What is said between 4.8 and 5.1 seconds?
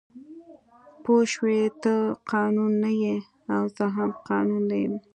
یم